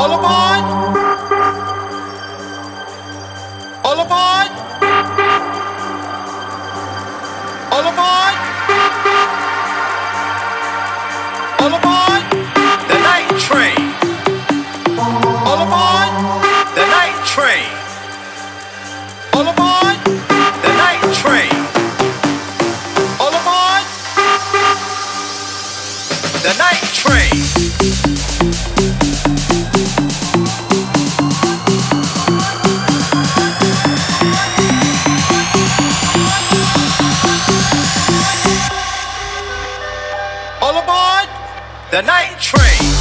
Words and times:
All 0.00 0.12
aboard! 0.12 0.64
All 3.84 3.98
aboard! 3.98 4.50
All 7.72 7.86
aboard! 7.92 8.17
The 41.90 42.02
Night 42.02 42.38
Train. 42.38 42.97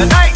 tonight. 0.00 0.29